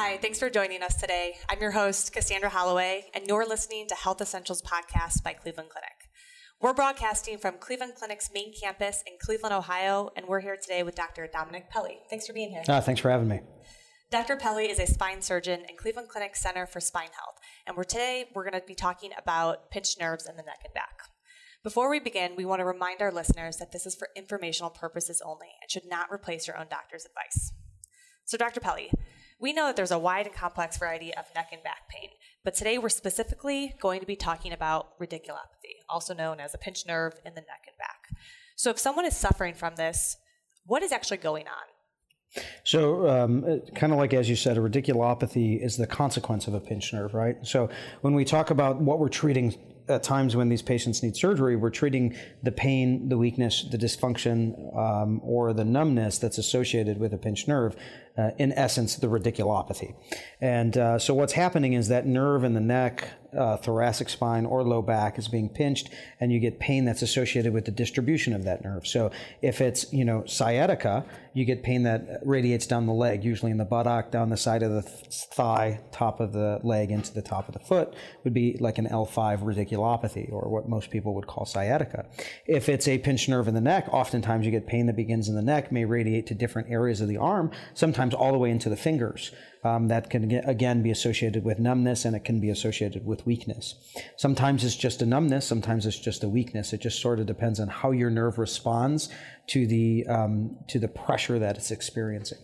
[0.00, 1.34] Hi, thanks for joining us today.
[1.48, 6.08] I'm your host, Cassandra Holloway, and you're listening to Health Essentials Podcast by Cleveland Clinic.
[6.60, 10.94] We're broadcasting from Cleveland Clinic's main campus in Cleveland, Ohio, and we're here today with
[10.94, 11.26] Dr.
[11.26, 11.88] Dominic Pelle.
[12.08, 12.62] Thanks for being here.
[12.68, 13.40] Uh, thanks for having me.
[14.08, 14.36] Dr.
[14.36, 18.26] Pelle is a spine surgeon in Cleveland Clinic Center for Spine Health, and we're today
[18.36, 21.00] we're going to be talking about pinched nerves in the neck and back.
[21.64, 25.20] Before we begin, we want to remind our listeners that this is for informational purposes
[25.26, 27.52] only and should not replace your own doctor's advice.
[28.24, 28.60] So, Dr.
[28.60, 28.90] Pelle,
[29.40, 32.10] we know that there's a wide and complex variety of neck and back pain,
[32.44, 36.86] but today we're specifically going to be talking about radiculopathy, also known as a pinched
[36.86, 38.20] nerve in the neck and back.
[38.56, 40.16] So, if someone is suffering from this,
[40.66, 42.42] what is actually going on?
[42.64, 46.60] So, um, kind of like as you said, a radiculopathy is the consequence of a
[46.60, 47.36] pinched nerve, right?
[47.42, 49.54] So, when we talk about what we're treating
[49.88, 54.76] at times when these patients need surgery, we're treating the pain, the weakness, the dysfunction,
[54.76, 57.76] um, or the numbness that's associated with a pinched nerve.
[58.16, 59.94] Uh, in essence, the radiculopathy.
[60.40, 64.62] And uh, so, what's happening is that nerve in the neck, uh, thoracic spine, or
[64.62, 65.90] low back is being pinched,
[66.20, 68.86] and you get pain that's associated with the distribution of that nerve.
[68.86, 69.10] So,
[69.42, 73.58] if it's you know sciatica, you get pain that radiates down the leg, usually in
[73.58, 77.22] the buttock, down the side of the th- thigh, top of the leg, into the
[77.22, 81.26] top of the foot, would be like an L5 radiculopathy, or what most people would
[81.26, 82.06] call sciatica.
[82.46, 85.34] If it's a pinched nerve in the neck, oftentimes you get pain that begins in
[85.34, 88.68] the neck, may radiate to different areas of the arm, sometimes all the way into
[88.68, 89.30] the fingers.
[89.64, 93.74] Um, that can again be associated with numbness and it can be associated with weakness.
[94.16, 96.72] Sometimes it's just a numbness, sometimes it's just a weakness.
[96.72, 99.08] It just sort of depends on how your nerve responds
[99.48, 102.38] to the um, to the pressure that it's experiencing.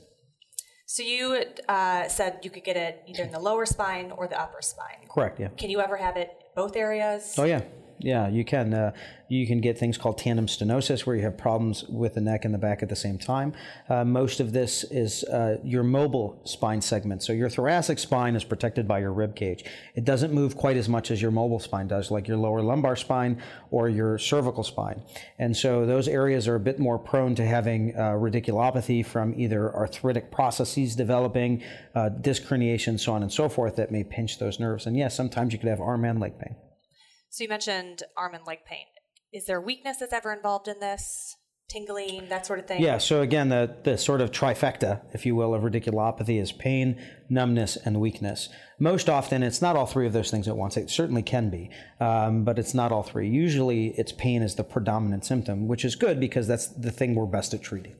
[0.86, 4.40] So you uh, said you could get it either in the lower spine or the
[4.40, 5.08] upper spine.
[5.10, 5.40] Correct.
[5.40, 5.48] Yeah.
[5.48, 7.34] Can you ever have it both areas?
[7.38, 7.62] Oh yeah.
[7.98, 8.74] Yeah, you can.
[8.74, 8.92] Uh,
[9.28, 12.52] you can get things called tandem stenosis, where you have problems with the neck and
[12.52, 13.54] the back at the same time.
[13.88, 17.22] Uh, most of this is uh, your mobile spine segment.
[17.22, 19.64] So your thoracic spine is protected by your rib cage.
[19.94, 22.96] It doesn't move quite as much as your mobile spine does, like your lower lumbar
[22.96, 23.40] spine
[23.70, 25.02] or your cervical spine.
[25.38, 29.74] And so those areas are a bit more prone to having uh, radiculopathy from either
[29.74, 31.62] arthritic processes developing,
[31.94, 34.86] uh, disc herniation, so on and so forth, that may pinch those nerves.
[34.86, 36.56] And yes, sometimes you could have arm and leg pain.
[37.34, 38.86] So you mentioned arm and leg pain.
[39.32, 41.34] Is there weakness that's ever involved in this?
[41.68, 42.80] Tingling, that sort of thing?
[42.80, 47.02] Yeah, so again, the, the sort of trifecta, if you will, of radiculopathy is pain,
[47.28, 48.50] numbness, and weakness.
[48.78, 50.76] Most often, it's not all three of those things at once.
[50.76, 53.28] It certainly can be, um, but it's not all three.
[53.28, 57.26] Usually, it's pain is the predominant symptom, which is good because that's the thing we're
[57.26, 57.96] best at treating.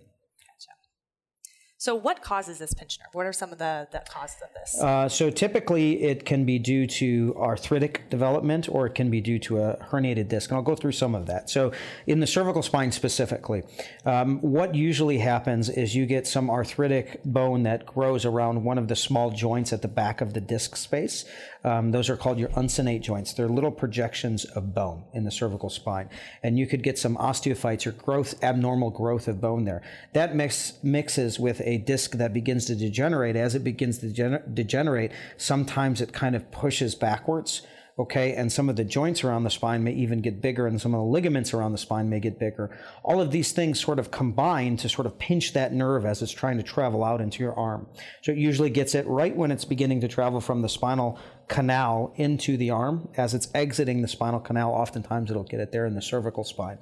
[1.85, 3.11] So, what causes this pinched nerve?
[3.13, 4.81] What are some of the, the causes of this?
[4.81, 9.39] Uh, so, typically, it can be due to arthritic development or it can be due
[9.41, 10.49] to a herniated disc.
[10.49, 11.51] And I'll go through some of that.
[11.51, 11.73] So,
[12.07, 13.65] in the cervical spine specifically,
[14.07, 18.89] um, what usually happens is you get some arthritic bone that grows around one of
[18.89, 21.27] the small joints at the back of the disc space.
[21.65, 23.33] Um, those are called your uncinate joints.
[23.33, 26.11] They're little projections of bone in the cervical spine.
[26.43, 29.83] And you could get some osteophytes or growth, abnormal growth of bone there.
[30.13, 33.35] That mix, mixes with a disc that begins to degenerate.
[33.35, 37.63] As it begins to degenerate, sometimes it kind of pushes backwards
[37.99, 38.35] okay?
[38.35, 40.99] And some of the joints around the spine may even get bigger and some of
[40.99, 42.77] the ligaments around the spine may get bigger.
[43.03, 46.33] All of these things sort of combine to sort of pinch that nerve as it's
[46.33, 47.87] trying to travel out into your arm.
[48.23, 51.19] So it usually gets it right when it's beginning to travel from the spinal
[51.49, 53.09] canal into the arm.
[53.17, 56.79] As it's exiting the spinal canal oftentimes it'll get it there in the cervical spine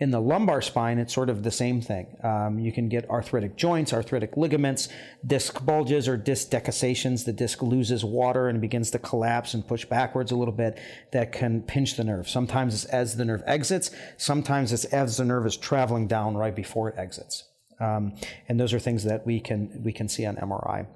[0.00, 2.06] in the lumbar spine, it's sort of the same thing.
[2.24, 4.88] Um, you can get arthritic joints, arthritic ligaments,
[5.26, 7.24] disc bulges or disc desiccations.
[7.24, 10.78] The disc loses water and begins to collapse and push backwards a little bit.
[11.12, 12.30] That can pinch the nerve.
[12.30, 13.90] Sometimes it's as the nerve exits.
[14.16, 17.44] Sometimes it's as the nerve is traveling down right before it exits.
[17.78, 18.14] Um,
[18.48, 20.86] and those are things that we can we can see on MRI.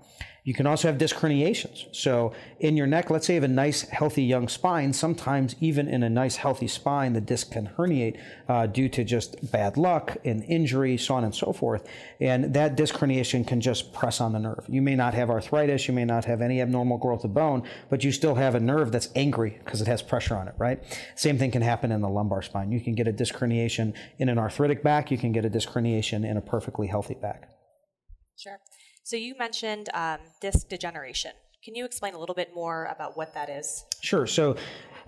[0.45, 1.87] You can also have disc herniations.
[1.97, 4.93] So in your neck, let's say you have a nice, healthy young spine.
[4.93, 9.51] Sometimes even in a nice, healthy spine, the disc can herniate uh, due to just
[9.51, 11.89] bad luck and injury, so on and so forth.
[12.21, 14.67] And that disc herniation can just press on the nerve.
[14.69, 18.05] You may not have arthritis, you may not have any abnormal growth of bone, but
[18.05, 20.79] you still have a nerve that's angry because it has pressure on it, right?
[21.17, 22.71] Same thing can happen in the lumbar spine.
[22.71, 25.71] You can get a disc herniation in an arthritic back, you can get a disc
[25.71, 27.49] herniation in a perfectly healthy back.
[28.37, 28.59] Sure.
[29.05, 31.33] So you mentioned um, disc degeneration.
[31.63, 33.85] Can you explain a little bit more about what that is?
[34.01, 34.27] Sure.
[34.27, 34.57] So,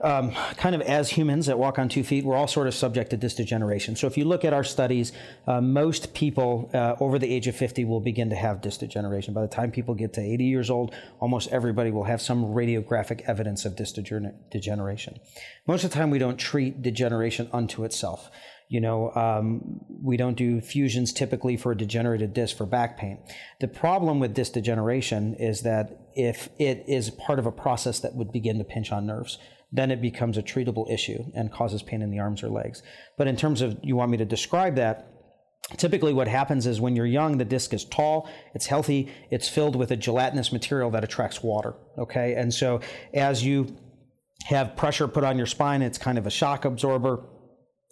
[0.02, 3.08] um, kind of as humans that walk on two feet, we're all sort of subject
[3.10, 3.96] to disc degeneration.
[3.96, 5.12] So, if you look at our studies,
[5.46, 9.32] uh, most people uh, over the age of 50 will begin to have disc degeneration.
[9.32, 13.22] By the time people get to 80 years old, almost everybody will have some radiographic
[13.26, 13.96] evidence of disc
[14.50, 15.18] degeneration.
[15.66, 18.30] Most of the time, we don't treat degeneration unto itself.
[18.68, 23.18] You know, um, we don't do fusions typically for a degenerated disc for back pain.
[23.60, 28.14] The problem with disc degeneration is that if it is part of a process that
[28.14, 29.38] would begin to pinch on nerves,
[29.70, 32.82] then it becomes a treatable issue and causes pain in the arms or legs.
[33.16, 35.12] But in terms of you want me to describe that,
[35.76, 39.74] typically what happens is when you're young the disc is tall it's healthy it's filled
[39.74, 42.80] with a gelatinous material that attracts water okay and so
[43.12, 43.66] as you
[44.44, 47.24] have pressure put on your spine it's kind of a shock absorber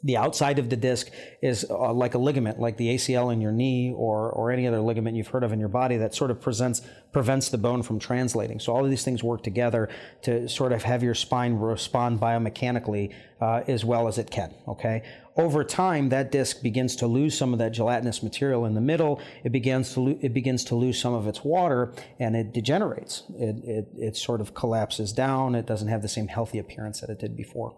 [0.04, 1.10] the outside of the disc
[1.40, 4.80] is uh, like a ligament, like the ACL in your knee or, or any other
[4.80, 7.98] ligament you've heard of in your body that sort of presents, prevents the bone from
[7.98, 8.60] translating.
[8.60, 9.88] So all of these things work together
[10.22, 14.54] to sort of have your spine respond biomechanically uh, as well as it can.
[14.68, 15.02] Okay.
[15.36, 19.20] Over time, that disc begins to lose some of that gelatinous material in the middle.
[19.42, 23.24] It begins to lo- it begins to lose some of its water, and it degenerates.
[23.36, 25.56] It, it it sort of collapses down.
[25.56, 27.74] It doesn't have the same healthy appearance that it did before.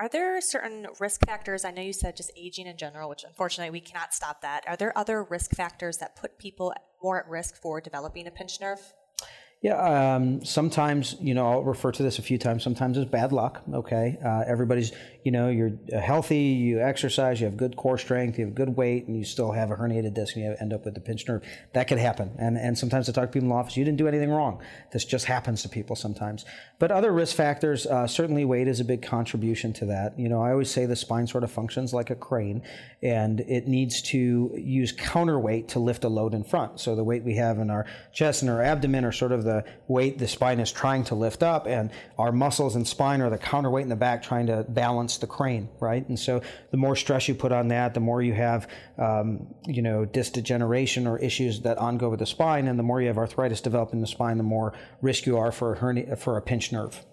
[0.00, 1.62] Are there certain risk factors?
[1.62, 4.64] I know you said just aging in general, which unfortunately we cannot stop that.
[4.66, 8.62] Are there other risk factors that put people more at risk for developing a pinched
[8.62, 8.80] nerve?
[9.62, 12.62] Yeah, um, sometimes, you know, I'll refer to this a few times.
[12.62, 14.16] Sometimes it's bad luck, okay?
[14.24, 14.92] Uh, everybody's,
[15.22, 19.06] you know, you're healthy, you exercise, you have good core strength, you have good weight,
[19.06, 21.42] and you still have a herniated disc and you end up with a pinched nerve.
[21.74, 22.30] That could happen.
[22.38, 24.62] And, and sometimes I talk to people in the office, you didn't do anything wrong.
[24.94, 26.46] This just happens to people sometimes.
[26.78, 30.18] But other risk factors, uh, certainly weight is a big contribution to that.
[30.18, 32.62] You know, I always say the spine sort of functions like a crane
[33.02, 36.80] and it needs to use counterweight to lift a load in front.
[36.80, 39.49] So the weight we have in our chest and our abdomen are sort of the
[39.88, 43.38] weight the spine is trying to lift up, and our muscles and spine are the
[43.38, 46.08] counterweight in the back trying to balance the crane, right?
[46.08, 48.68] And so the more stress you put on that, the more you have,
[48.98, 53.00] um, you know, disc degeneration or issues that ongo with the spine, and the more
[53.00, 56.16] you have arthritis develop in the spine, the more risk you are for a hernia,
[56.16, 57.04] for a pinched nerve.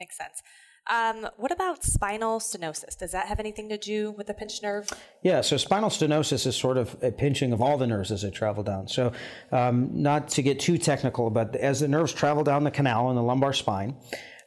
[0.00, 0.42] Makes sense.
[0.90, 2.98] Um, what about spinal stenosis?
[2.98, 4.90] Does that have anything to do with the pinched nerve?
[5.22, 8.30] Yeah, so spinal stenosis is sort of a pinching of all the nerves as they
[8.30, 8.88] travel down.
[8.88, 9.12] So,
[9.50, 13.16] um, not to get too technical, but as the nerves travel down the canal in
[13.16, 13.96] the lumbar spine,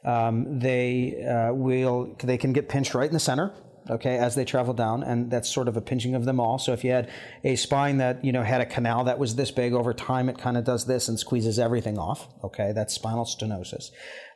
[0.04, 3.52] um, they uh, will they can get pinched right in the center
[3.90, 6.72] okay as they travel down and that's sort of a pinching of them all so
[6.72, 7.10] if you had
[7.44, 10.38] a spine that you know had a canal that was this big over time it
[10.38, 13.90] kind of does this and squeezes everything off okay that's spinal stenosis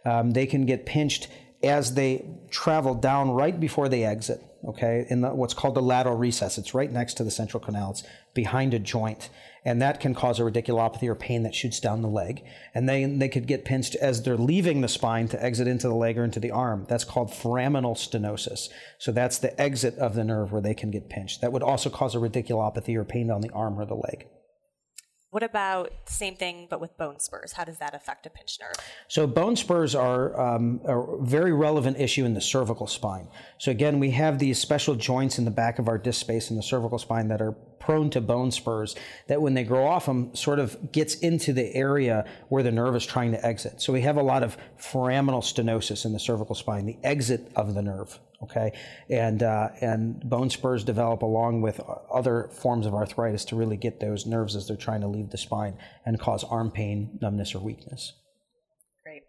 [0.05, 1.29] um, they can get pinched
[1.63, 6.17] as they travel down right before they exit, okay, in the, what's called the lateral
[6.17, 6.59] recess.
[6.59, 7.91] It's right next to the central canal.
[7.91, 8.05] It's
[8.35, 9.29] behind a joint.
[9.65, 12.45] And that can cause a radiculopathy or pain that shoots down the leg.
[12.75, 15.95] And they, they could get pinched as they're leaving the spine to exit into the
[15.95, 16.85] leg or into the arm.
[16.89, 18.69] That's called foraminal stenosis.
[18.99, 21.41] So that's the exit of the nerve where they can get pinched.
[21.41, 24.27] That would also cause a radiculopathy or pain down the arm or the leg.
[25.33, 27.53] What about same thing but with bone spurs?
[27.53, 28.75] How does that affect a pinched nerve?
[29.09, 33.29] So bone spurs are um, a very relevant issue in the cervical spine.
[33.57, 36.57] So again, we have these special joints in the back of our disc space in
[36.57, 38.95] the cervical spine that are prone to bone spurs
[39.27, 42.95] that when they grow off them sort of gets into the area where the nerve
[42.95, 43.81] is trying to exit.
[43.81, 47.73] So we have a lot of foraminal stenosis in the cervical spine, the exit of
[47.73, 48.73] the nerve okay?
[49.09, 51.81] And uh, and bone spurs develop along with
[52.13, 55.39] other forms of arthritis to really get those nerves as they're trying to leave the
[55.39, 58.13] spine and cause arm pain numbness or weakness.
[59.03, 59.23] Great.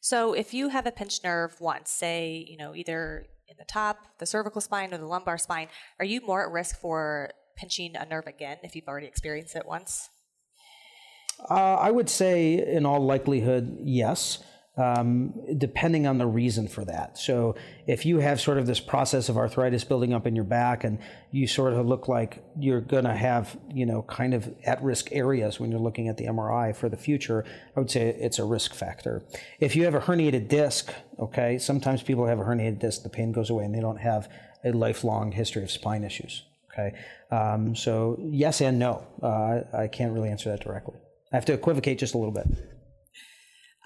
[0.00, 3.98] So if you have a pinched nerve once say you know either in the top
[4.18, 8.06] the cervical spine or the lumbar spine are you more at risk for pinching a
[8.06, 10.08] nerve again if you've already experienced it once?
[11.48, 14.44] Uh, I would say, in all likelihood, yes
[14.76, 17.18] um, depending on the reason for that.
[17.18, 20.84] So if you have sort of this process of arthritis building up in your back
[20.84, 20.98] and
[21.32, 25.08] you sort of look like you're going to have, you know, kind of at risk
[25.12, 27.44] areas when you're looking at the MRI for the future,
[27.76, 29.22] I would say it's a risk factor.
[29.58, 33.32] If you have a herniated disc, okay, sometimes people have a herniated disc, the pain
[33.32, 34.28] goes away and they don't have
[34.64, 36.44] a lifelong history of spine issues.
[36.72, 36.96] Okay.
[37.30, 39.06] Um, so yes and no.
[39.20, 40.94] Uh, I can't really answer that directly.
[41.32, 42.46] I have to equivocate just a little bit.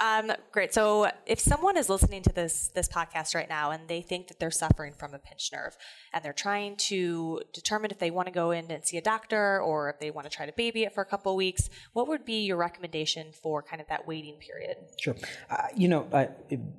[0.04, 0.74] Um, great.
[0.74, 4.38] So, if someone is listening to this this podcast right now and they think that
[4.38, 5.76] they're suffering from a pinched nerve,
[6.12, 9.60] and they're trying to determine if they want to go in and see a doctor
[9.60, 12.24] or if they want to try to baby it for a couple weeks, what would
[12.24, 14.76] be your recommendation for kind of that waiting period?
[15.00, 15.16] Sure.
[15.50, 16.28] Uh, you know, I,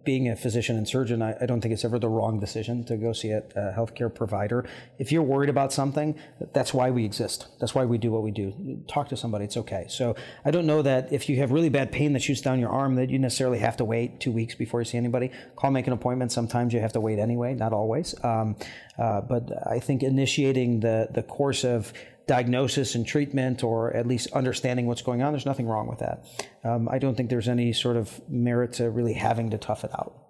[0.04, 2.96] being a physician and surgeon, I, I, don't think it's ever the wrong decision to
[2.96, 4.66] go see a, a healthcare provider.
[5.00, 6.18] If you're worried about something,
[6.54, 7.48] that's why we exist.
[7.60, 8.84] That's why we do what we do.
[8.88, 9.46] Talk to somebody.
[9.46, 9.88] It's okay.
[9.90, 10.16] So
[10.46, 12.96] I don't know that if you have really bad pain that shoots down your arm,
[12.96, 15.32] that you necessarily have to wait two weeks before you see anybody.
[15.56, 16.32] Call, make an appointment.
[16.32, 18.14] Sometimes you have to wait anyway, not always.
[18.24, 18.58] Um,
[18.98, 21.94] uh, but I think initiating the, the course of
[22.28, 26.26] diagnosis and treatment, or at least understanding what's going on, there's nothing wrong with that.
[26.64, 29.92] Um, I don't think there's any sort of merit to really having to tough it
[29.94, 30.25] out.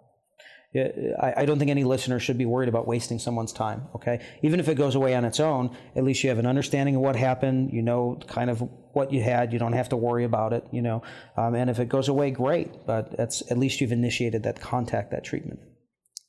[1.20, 3.88] I, don't think any listener should be worried about wasting someone's time.
[3.96, 6.96] Okay, even if it goes away on its own, at least you have an understanding
[6.96, 7.72] of what happened.
[7.72, 8.62] You know, kind of
[8.94, 9.54] what you had.
[9.54, 10.66] You don't have to worry about it.
[10.72, 11.04] You know,
[11.38, 12.86] um, and if it goes away, great.
[12.86, 15.60] But that's at least you've initiated that contact, that treatment.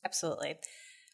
[0.04, 0.56] Absolutely.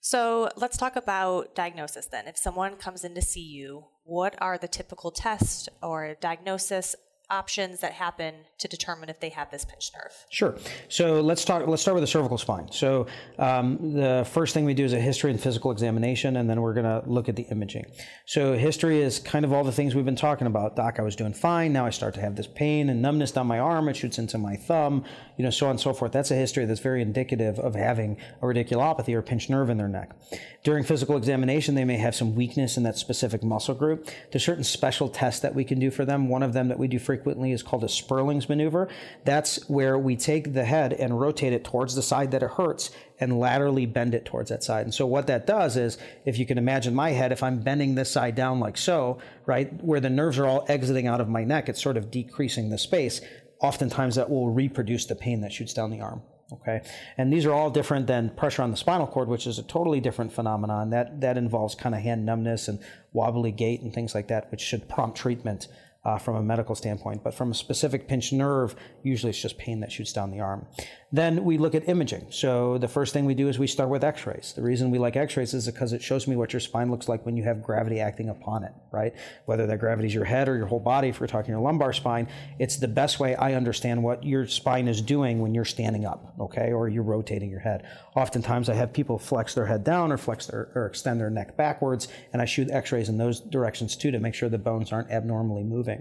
[0.02, 2.26] So let's talk about diagnosis then.
[2.26, 6.96] If someone comes in to see you, what are the typical tests or diagnosis
[7.32, 10.12] options that happen to determine if they have this pinched nerve?
[10.28, 10.56] Sure.
[10.88, 11.66] So let's talk.
[11.66, 12.70] Let's start with the cervical spine.
[12.70, 13.06] So
[13.38, 16.74] um, the first thing we do is a history and physical examination, and then we're
[16.74, 17.86] going to look at the imaging.
[18.26, 20.76] So history is kind of all the things we've been talking about.
[20.76, 21.72] Doc, I was doing fine.
[21.72, 23.88] Now I start to have this pain and numbness down my arm.
[23.88, 25.04] It shoots into my thumb.
[25.38, 26.12] You know, so on and so forth.
[26.12, 29.88] That's a history that's very indicative of having a radiculopathy or pinched nerve in their
[29.88, 30.14] neck.
[30.62, 34.08] During physical examination, they may have some weakness in that specific muscle group.
[34.30, 36.28] There's certain special tests that we can do for them.
[36.28, 38.88] One of them that we do frequently is called a Spurling's maneuver.
[39.24, 42.90] That's where we take the head and rotate it towards the side that it hurts
[43.20, 44.84] and laterally bend it towards that side.
[44.84, 47.94] And so what that does is, if you can imagine my head, if I'm bending
[47.94, 51.44] this side down like so, right, where the nerves are all exiting out of my
[51.44, 53.20] neck, it's sort of decreasing the space.
[53.60, 56.22] Oftentimes that will reproduce the pain that shoots down the arm.
[56.52, 56.82] Okay,
[57.16, 60.00] and these are all different than pressure on the spinal cord, which is a totally
[60.00, 60.90] different phenomenon.
[60.90, 62.78] That that involves kind of hand numbness and
[63.14, 65.68] wobbly gait and things like that, which should prompt treatment
[66.04, 67.22] uh, from a medical standpoint.
[67.22, 70.66] But from a specific pinched nerve, usually it's just pain that shoots down the arm.
[71.12, 72.26] Then we look at imaging.
[72.30, 74.54] So the first thing we do is we start with x-rays.
[74.54, 77.26] The reason we like x-rays is because it shows me what your spine looks like
[77.26, 79.14] when you have gravity acting upon it, right?
[79.44, 81.92] Whether that gravity is your head or your whole body, if we're talking your lumbar
[81.92, 82.28] spine,
[82.58, 86.34] it's the best way I understand what your spine is doing when you're standing up,
[86.40, 87.86] okay, or you're rotating your head.
[88.16, 91.58] Oftentimes I have people flex their head down or flex their or extend their neck
[91.58, 95.10] backwards, and I shoot x-rays in those directions too to make sure the bones aren't
[95.10, 95.91] abnormally moving.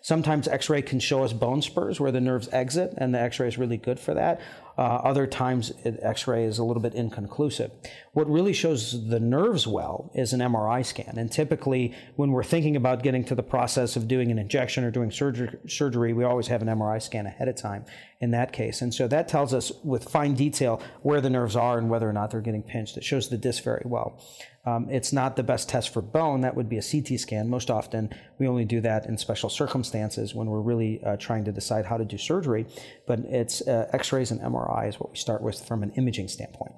[0.00, 3.58] Sometimes X-ray can show us bone spurs where the nerves exit, and the X-ray is
[3.58, 4.40] really good for that.
[4.78, 7.72] Uh, other times, it, X-ray is a little bit inconclusive.
[8.12, 11.18] What really shows the nerves well is an MRI scan.
[11.18, 14.92] And typically, when we're thinking about getting to the process of doing an injection or
[14.92, 17.86] doing surgery, surgery, we always have an MRI scan ahead of time
[18.20, 18.80] in that case.
[18.80, 22.12] And so that tells us with fine detail where the nerves are and whether or
[22.12, 22.96] not they're getting pinched.
[22.96, 24.20] It shows the disc very well.
[24.68, 26.42] Um, it's not the best test for bone.
[26.42, 27.48] That would be a CT scan.
[27.48, 31.52] Most often, we only do that in special circumstances when we're really uh, trying to
[31.52, 32.66] decide how to do surgery.
[33.06, 36.74] But it's uh, X-rays and MRI is what we start with from an imaging standpoint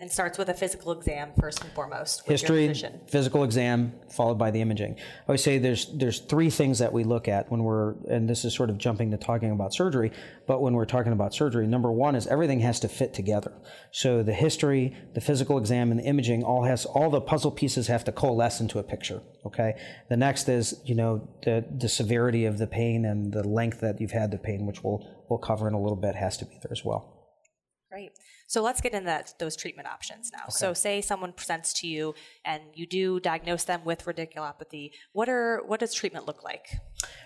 [0.00, 2.24] and starts with a physical exam first and foremost.
[2.24, 2.72] History,
[3.08, 4.94] physical exam, followed by the imaging.
[4.96, 8.44] I always say there's there's three things that we look at when we're, and this
[8.44, 10.12] is sort of jumping to talking about surgery,
[10.46, 13.52] but when we're talking about surgery, number one is everything has to fit together.
[13.90, 17.88] So the history, the physical exam, and the imaging all has all the puzzle pieces
[17.88, 19.20] have to coalesce into a picture.
[19.46, 19.74] Okay.
[20.08, 24.00] The next is you know the the severity of the pain and the length that
[24.00, 26.56] you've had the pain, which we'll we'll cover in a little bit, has to be
[26.62, 27.16] there as well.
[27.90, 28.12] Great.
[28.48, 30.44] So let's get into that, those treatment options now.
[30.44, 30.52] Okay.
[30.52, 32.14] So say someone presents to you
[32.46, 34.92] and you do diagnose them with radiculopathy.
[35.12, 36.78] What are what does treatment look like?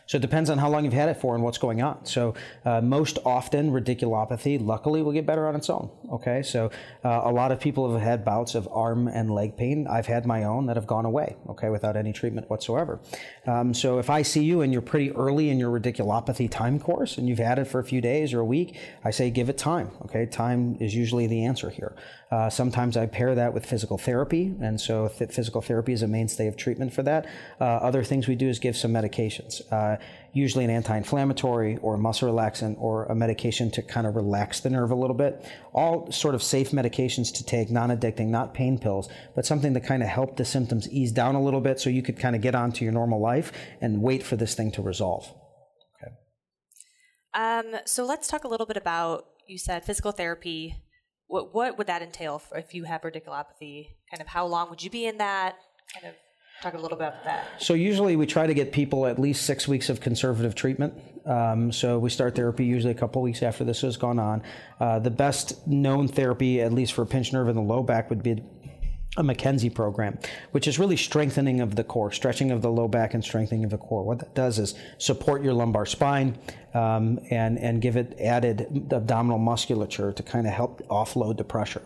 [0.07, 2.05] So it depends on how long you've had it for and what's going on.
[2.05, 5.91] So uh, most often, radiculopathy, luckily, will get better on its own.
[6.13, 6.71] Okay, so
[7.05, 9.87] uh, a lot of people have had bouts of arm and leg pain.
[9.89, 11.37] I've had my own that have gone away.
[11.49, 13.01] Okay, without any treatment whatsoever.
[13.47, 17.17] Um, so if I see you and you're pretty early in your radiculopathy time course
[17.17, 19.57] and you've had it for a few days or a week, I say give it
[19.57, 19.93] time.
[20.05, 21.97] Okay, time is usually the answer here.
[22.33, 26.09] Uh, sometimes I pair that with physical therapy, and so th- physical therapy is a
[26.09, 27.27] mainstay of treatment for that.
[27.61, 29.99] Uh, other things we do is give some medications, uh,
[30.33, 34.61] usually an anti inflammatory or a muscle relaxant or a medication to kind of relax
[34.61, 35.45] the nerve a little bit.
[35.75, 39.81] All sort of safe medications to take, non addicting, not pain pills, but something to
[39.81, 42.41] kind of help the symptoms ease down a little bit so you could kind of
[42.41, 45.31] get on to your normal life and wait for this thing to resolve.
[46.03, 46.15] Okay.
[47.35, 50.83] Um, so let's talk a little bit about you said physical therapy
[51.33, 53.89] what what would that entail if you have radiculopathy?
[54.11, 55.57] Kind of how long would you be in that?
[55.93, 56.15] Kind of.
[56.63, 57.61] Talk a little bit about that.
[57.61, 60.95] So usually we try to get people at least six weeks of conservative treatment.
[61.27, 64.45] Um, so we start therapy usually a couple weeks after this has gone on.
[64.79, 68.11] Uh, the best known therapy, at least for a pinched nerve in the low back,
[68.11, 68.45] would be
[69.19, 70.19] a McKenzie program,
[70.53, 73.71] which is really strengthening of the core, stretching of the low back and strengthening of
[73.71, 74.03] the core.
[74.03, 76.39] What that does is support your lumbar spine
[76.73, 81.83] um, and, and give it added abdominal musculature to kind of help offload the pressure.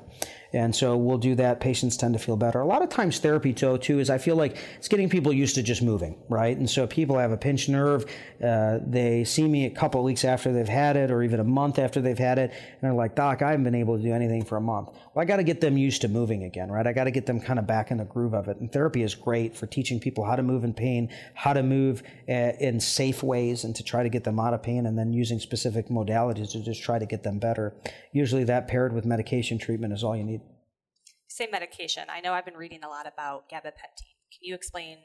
[0.52, 1.60] And so we'll do that.
[1.60, 2.60] Patients tend to feel better.
[2.60, 5.54] A lot of times, therapy, though, too, is I feel like it's getting people used
[5.56, 6.56] to just moving, right?
[6.56, 8.06] And so people have a pinched nerve.
[8.42, 11.78] Uh, they see me a couple weeks after they've had it, or even a month
[11.78, 14.44] after they've had it, and they're like, Doc, I haven't been able to do anything
[14.44, 14.90] for a month.
[15.14, 16.86] Well, I got to get them used to moving again, right?
[16.86, 18.58] I got to get them kind of back in the groove of it.
[18.58, 22.02] And therapy is great for teaching people how to move in pain, how to move
[22.28, 25.12] uh, in safe ways, and to try to get them out of pain, and then
[25.12, 27.74] using specific modalities to just try to get them better.
[28.12, 30.40] Usually, that paired with medication treatment is all you need
[31.36, 32.04] say medication.
[32.08, 34.08] I know I've been reading a lot about gabapentin.
[34.32, 34.98] Can you explain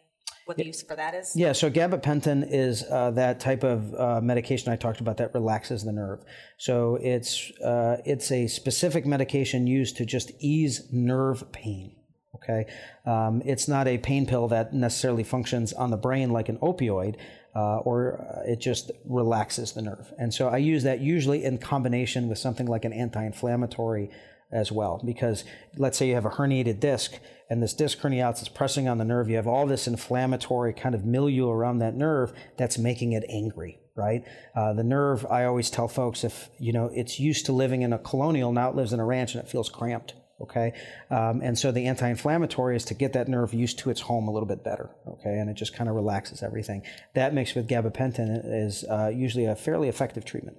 [0.45, 1.33] what the use for that is?
[1.35, 5.83] Yeah, so gabapentin is uh, that type of uh, medication I talked about that relaxes
[5.83, 6.23] the nerve.
[6.57, 11.97] So it's uh, it's a specific medication used to just ease nerve pain.
[12.35, 12.65] Okay,
[13.05, 17.17] um, it's not a pain pill that necessarily functions on the brain like an opioid.
[17.53, 20.13] Uh, or uh, it just relaxes the nerve.
[20.17, 24.09] And so I use that usually in combination with something like an anti inflammatory
[24.51, 25.01] as well.
[25.05, 25.43] Because
[25.77, 27.13] let's say you have a herniated disc
[27.51, 29.29] and this disc herniates, it's pressing on the nerve.
[29.29, 33.77] You have all this inflammatory kind of milieu around that nerve that's making it angry,
[33.93, 34.24] right?
[34.55, 37.91] Uh, the nerve, I always tell folks, if you know it's used to living in
[37.91, 40.13] a colonial, now it lives in a ranch and it feels cramped.
[40.39, 40.74] Okay,
[41.10, 44.31] um, and so the anti-inflammatory is to get that nerve used to its home a
[44.31, 44.89] little bit better.
[45.05, 46.84] Okay, and it just kind of relaxes everything.
[47.13, 50.58] That mixed with gabapentin is uh, usually a fairly effective treatment.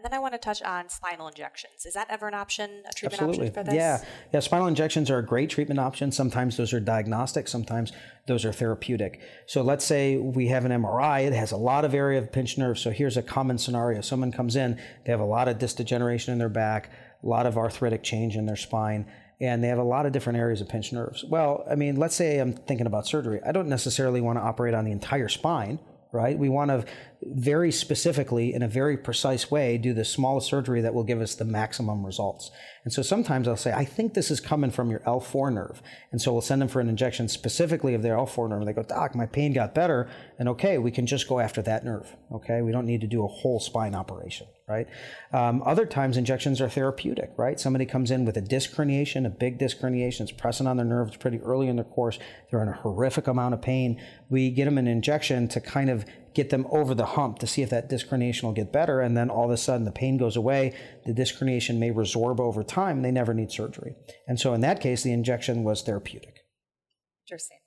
[0.00, 1.84] And then I want to touch on spinal injections.
[1.84, 3.48] Is that ever an option, a treatment Absolutely.
[3.48, 3.74] option for this?
[3.74, 4.02] Yeah,
[4.32, 4.40] yeah.
[4.40, 6.10] Spinal injections are a great treatment option.
[6.10, 7.48] Sometimes those are diagnostic.
[7.48, 7.92] Sometimes
[8.26, 9.20] those are therapeutic.
[9.44, 11.26] So let's say we have an MRI.
[11.26, 12.78] It has a lot of area of pinched nerve.
[12.78, 16.32] So here's a common scenario: someone comes in, they have a lot of disc degeneration
[16.32, 16.90] in their back,
[17.22, 19.04] a lot of arthritic change in their spine.
[19.38, 21.26] And they have a lot of different areas of pinched nerves.
[21.26, 23.40] Well, I mean, let's say I'm thinking about surgery.
[23.46, 25.78] I don't necessarily want to operate on the entire spine
[26.12, 26.38] right?
[26.38, 26.84] We want to
[27.22, 31.34] very specifically, in a very precise way, do the smallest surgery that will give us
[31.34, 32.50] the maximum results.
[32.84, 35.82] And so sometimes I'll say, I think this is coming from your L4 nerve.
[36.12, 38.60] And so we'll send them for an injection specifically of their L4 nerve.
[38.60, 40.08] And they go, Doc, my pain got better.
[40.38, 42.16] And okay, we can just go after that nerve.
[42.32, 44.86] Okay, we don't need to do a whole spine operation, right?
[45.32, 47.60] Um, other times injections are therapeutic, right?
[47.60, 50.86] Somebody comes in with a disc herniation, a big disc herniation, it's pressing on their
[50.86, 52.18] nerves pretty early in their course.
[52.50, 54.00] They're in a horrific amount of pain.
[54.30, 57.62] We get them an injection to kind of get them over the hump to see
[57.62, 59.00] if that disc herniation will get better.
[59.00, 60.74] And then all of a sudden the pain goes away.
[61.06, 62.96] The disc herniation may resorb over time.
[62.96, 63.94] And they never need surgery.
[64.26, 66.36] And so in that case, the injection was therapeutic.
[67.26, 67.58] Interesting.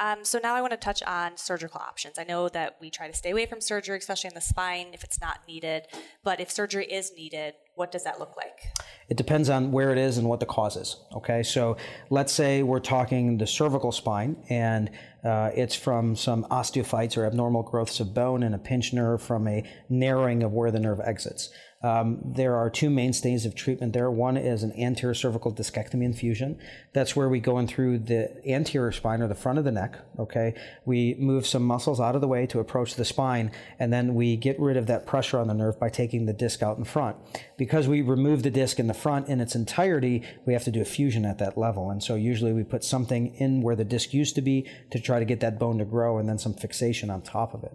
[0.00, 2.18] Um, so now I want to touch on surgical options.
[2.18, 5.04] I know that we try to stay away from surgery, especially in the spine, if
[5.04, 5.82] it's not needed.
[6.24, 8.86] But if surgery is needed, what does that look like?
[9.10, 10.96] It depends on where it is and what the cause is.
[11.16, 11.76] Okay, so
[12.08, 14.90] let's say we're talking the cervical spine, and
[15.24, 19.46] uh, it's from some osteophytes or abnormal growths of bone and a pinched nerve from
[19.46, 21.50] a narrowing of where the nerve exits.
[21.82, 24.10] Um, there are two mainstays of treatment there.
[24.10, 26.58] One is an anterior cervical discectomy infusion.
[26.92, 29.98] That's where we go in through the anterior spine or the front of the neck.
[30.18, 30.54] Okay,
[30.84, 34.36] we move some muscles out of the way to approach the spine, and then we
[34.36, 37.16] get rid of that pressure on the nerve by taking the disc out in front.
[37.56, 40.82] Because we remove the disc in the front in its entirety, we have to do
[40.82, 44.12] a fusion at that level, and so usually we put something in where the disc
[44.12, 47.10] used to be to try to get that bone to grow, and then some fixation
[47.10, 47.72] on top of it.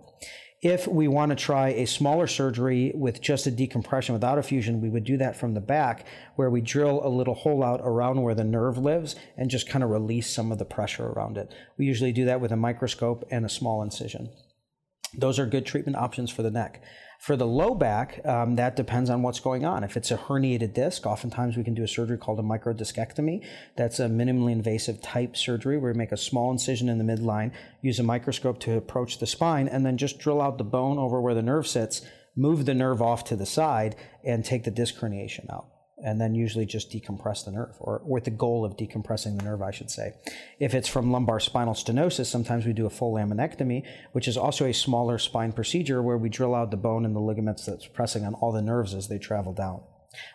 [0.61, 4.79] If we want to try a smaller surgery with just a decompression without a fusion,
[4.79, 8.21] we would do that from the back, where we drill a little hole out around
[8.21, 11.53] where the nerve lives and just kind of release some of the pressure around it.
[11.77, 14.29] We usually do that with a microscope and a small incision.
[15.13, 16.81] Those are good treatment options for the neck.
[17.19, 19.83] For the low back, um, that depends on what's going on.
[19.83, 23.45] If it's a herniated disc, oftentimes we can do a surgery called a microdiscectomy.
[23.75, 27.51] That's a minimally invasive type surgery where we make a small incision in the midline,
[27.81, 31.21] use a microscope to approach the spine, and then just drill out the bone over
[31.21, 32.01] where the nerve sits,
[32.35, 35.74] move the nerve off to the side, and take the disc herniation out
[36.05, 39.63] and then usually just decompress the nerve, or with the goal of decompressing the nerve,
[39.63, 40.13] I should say.
[40.59, 44.65] If it's from lumbar spinal stenosis, sometimes we do a full laminectomy, which is also
[44.65, 48.23] a smaller spine procedure where we drill out the bone and the ligaments that's pressing
[48.23, 49.81] on all the nerves as they travel down.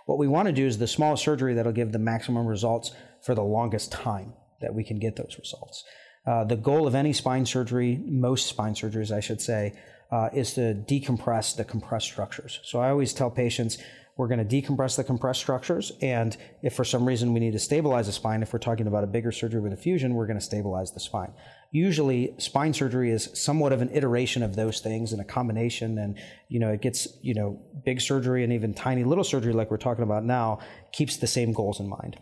[0.06, 2.90] What we want to do is the smallest surgery that'll give the maximum results
[3.22, 5.85] for the longest time that we can get those results.
[6.26, 9.74] Uh, the goal of any spine surgery, most spine surgeries, I should say,
[10.11, 12.59] uh, is to decompress the compressed structures.
[12.64, 13.78] So I always tell patients
[14.20, 15.92] We're going to decompress the compressed structures.
[16.02, 19.02] And if for some reason we need to stabilize the spine, if we're talking about
[19.02, 21.33] a bigger surgery with a fusion, we're going to stabilize the spine.
[21.72, 25.96] Usually, spine surgery is somewhat of an iteration of those things and a combination.
[25.96, 26.18] And,
[26.50, 29.78] you know, it gets, you know, big surgery and even tiny little surgery like we're
[29.78, 30.59] talking about now
[30.92, 32.18] keeps the same goals in mind.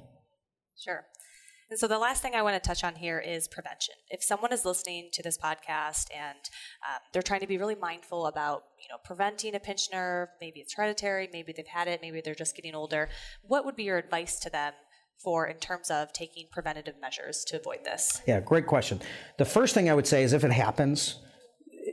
[0.79, 1.05] Sure.
[1.71, 3.95] And so the last thing I want to touch on here is prevention.
[4.09, 6.39] If someone is listening to this podcast and
[6.89, 10.61] um, they're trying to be really mindful about, you know, preventing a pinched nerve, maybe
[10.61, 13.11] it's hereditary, maybe they've had it, maybe they're just getting older,
[13.43, 14.73] what would be your advice to them
[15.23, 18.23] for in terms of taking preventative measures to avoid this?
[18.27, 19.01] Yeah, great question.
[19.37, 21.17] The first thing I would say is if it happens,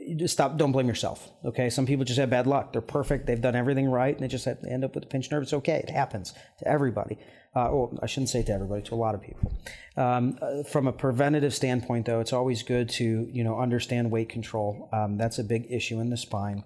[0.06, 0.56] you just stop.
[0.56, 1.30] Don't blame yourself.
[1.44, 1.68] Okay.
[1.70, 2.72] Some people just have bad luck.
[2.72, 3.26] They're perfect.
[3.26, 5.42] They've done everything right, and they just have to end up with a pinched nerve.
[5.42, 5.76] It's okay.
[5.76, 7.18] It happens to everybody.
[7.54, 9.50] Uh, well, I shouldn't say to everybody, to a lot of people.
[9.96, 14.28] Um, uh, from a preventative standpoint, though, it's always good to you know understand weight
[14.28, 14.90] control.
[14.92, 16.64] Um, that's a big issue in the spine.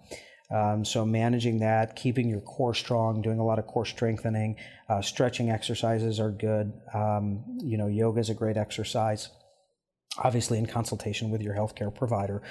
[0.50, 4.56] Um, so managing that, keeping your core strong, doing a lot of core strengthening,
[4.88, 6.72] uh, stretching exercises are good.
[6.92, 9.28] Um, you know, yoga is a great exercise.
[10.18, 12.42] Obviously, in consultation with your healthcare provider.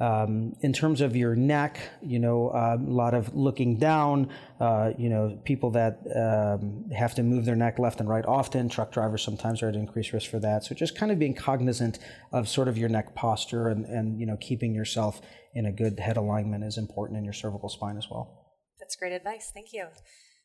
[0.00, 5.10] Um, in terms of your neck, you know, a lot of looking down, uh, you
[5.10, 9.22] know, people that um, have to move their neck left and right often, truck drivers
[9.22, 10.64] sometimes are at increased risk for that.
[10.64, 11.98] So just kind of being cognizant
[12.32, 15.20] of sort of your neck posture and, and you know, keeping yourself
[15.54, 18.56] in a good head alignment is important in your cervical spine as well.
[18.78, 19.50] That's great advice.
[19.52, 19.88] Thank you.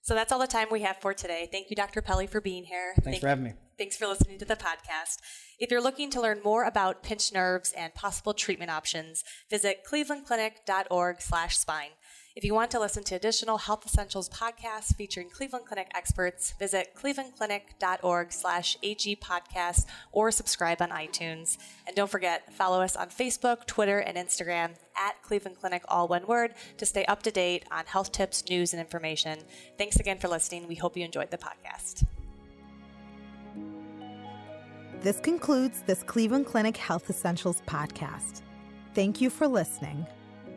[0.05, 1.49] So that's all the time we have for today.
[1.51, 1.99] Thank you, Dr.
[1.99, 2.93] Pelle, for being here.
[2.93, 3.53] Thanks Thank for having me.
[3.75, 5.17] Thanks for listening to the podcast.
[5.59, 11.89] If you're looking to learn more about pinched nerves and possible treatment options, visit clevelandclinic.org/spine.
[12.35, 16.93] If you want to listen to additional Health Essentials podcasts featuring Cleveland Clinic experts, visit
[16.93, 21.57] clevelandclinic.org slash AG podcast or subscribe on iTunes.
[21.87, 26.27] And don't forget, follow us on Facebook, Twitter, and Instagram at Cleveland Clinic, all one
[26.27, 29.39] word, to stay up to date on health tips, news, and information.
[29.77, 30.67] Thanks again for listening.
[30.67, 32.05] We hope you enjoyed the podcast.
[34.99, 38.41] This concludes this Cleveland Clinic Health Essentials podcast.
[38.93, 40.05] Thank you for listening.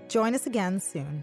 [0.08, 1.22] Join us again soon.